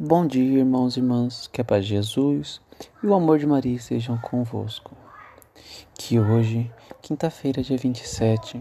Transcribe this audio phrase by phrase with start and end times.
[0.00, 2.60] Bom dia, irmãos e irmãs, que a paz de Jesus
[3.02, 4.96] e o amor de Maria estejam convosco.
[5.92, 6.70] Que hoje,
[7.02, 8.60] quinta-feira, dia 27,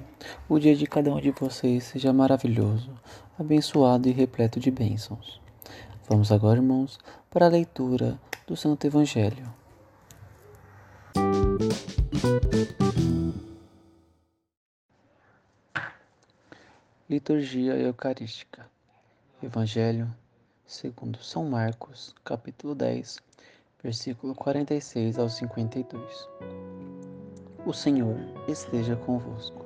[0.49, 2.89] o dia de cada um de vocês seja maravilhoso,
[3.38, 5.39] abençoado e repleto de bênçãos.
[6.09, 6.97] Vamos agora, irmãos,
[7.30, 9.47] para a leitura do Santo Evangelho.
[17.08, 18.65] Liturgia Eucarística
[19.43, 20.11] Evangelho
[20.67, 23.20] segundo São Marcos, capítulo 10,
[23.82, 26.30] versículo 46 ao 52.
[27.66, 28.17] O Senhor
[28.50, 29.66] esteja convosco.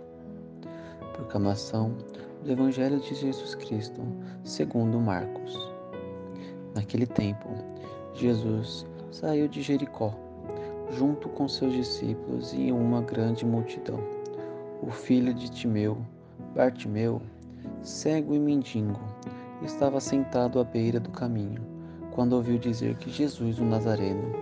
[1.13, 1.97] Proclamação
[2.43, 3.99] do Evangelho de Jesus Cristo,
[4.43, 5.57] segundo Marcos.
[6.75, 7.49] Naquele tempo,
[8.13, 10.13] Jesus saiu de Jericó,
[10.91, 13.99] junto com seus discípulos e uma grande multidão.
[14.83, 15.97] O filho de Timeu,
[16.53, 17.19] Bartimeu,
[17.81, 18.99] cego e mendigo,
[19.63, 21.61] estava sentado à beira do caminho,
[22.11, 24.33] quando ouviu dizer que Jesus, o Nazareno,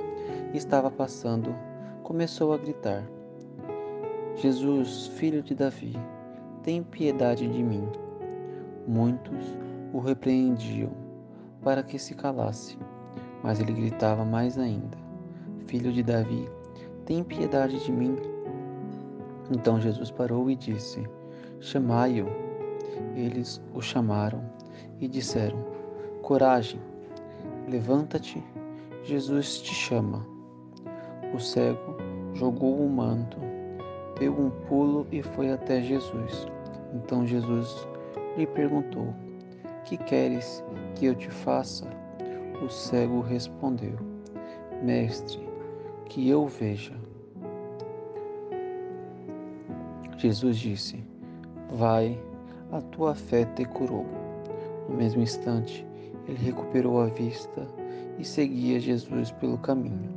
[0.53, 1.53] estava passando,
[2.03, 3.03] começou a gritar:
[4.35, 5.93] Jesus, filho de Davi,
[6.63, 7.87] tem piedade de mim.
[8.87, 9.57] Muitos
[9.93, 10.91] o repreendiam
[11.61, 12.77] para que se calasse,
[13.43, 14.97] mas ele gritava mais ainda:
[15.67, 16.49] Filho de Davi,
[17.05, 18.15] tem piedade de mim.
[19.51, 21.03] Então Jesus parou e disse:
[21.59, 22.27] Chamai-o.
[23.15, 24.43] Eles o chamaram
[24.99, 25.57] e disseram:
[26.21, 26.79] Coragem,
[27.67, 28.43] levanta-te,
[29.03, 30.25] Jesus te chama.
[31.33, 31.97] O cego
[32.33, 33.37] jogou o manto,
[34.19, 36.47] deu um pulo e foi até Jesus.
[36.93, 37.87] Então Jesus
[38.37, 39.13] lhe perguntou:
[39.85, 40.63] Que queres
[40.95, 41.87] que eu te faça?
[42.63, 43.97] O cego respondeu:
[44.83, 45.47] Mestre,
[46.05, 46.93] que eu veja.
[50.17, 51.03] Jesus disse:
[51.71, 52.19] Vai,
[52.71, 54.05] a tua fé te curou.
[54.89, 55.85] No mesmo instante,
[56.27, 57.67] ele recuperou a vista
[58.17, 60.09] e seguia Jesus pelo caminho.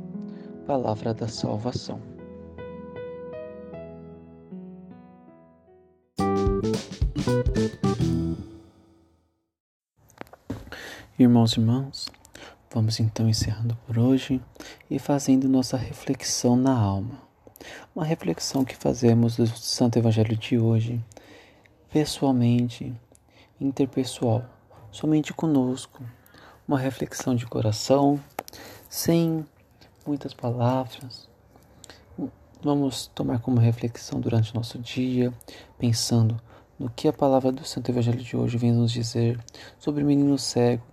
[0.65, 2.01] Palavra da salvação.
[11.19, 12.09] Irmãos e irmãs,
[12.73, 14.41] vamos então encerrando por hoje
[14.89, 17.21] e fazendo nossa reflexão na alma.
[17.95, 20.99] Uma reflexão que fazemos do Santo Evangelho de hoje,
[21.91, 22.91] pessoalmente,
[23.61, 24.43] interpessoal,
[24.93, 26.01] somente conosco.
[26.65, 28.17] Uma reflexão de coração,
[28.87, 29.45] sem
[30.07, 31.27] muitas palavras.
[32.61, 35.33] Vamos tomar como reflexão durante o nosso dia,
[35.77, 36.39] pensando
[36.79, 39.37] no que a palavra do Santo Evangelho de hoje vem nos dizer
[39.77, 40.83] sobre o menino cego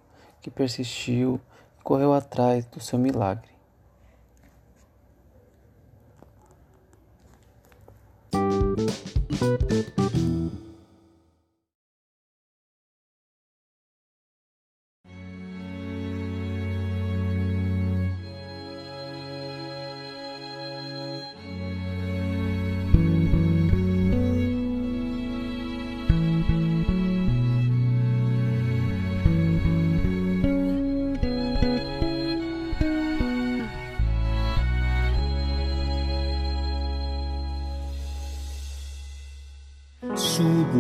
[0.43, 1.41] que persistiu
[1.79, 3.51] e correu atrás do seu milagre.
[8.81, 9.20] Subo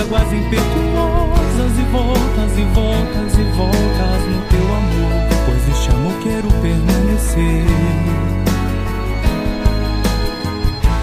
[0.00, 6.48] Águas impetuosas e voltas e voltas e voltas no teu amor, pois este amor quero
[6.62, 7.89] permanecer.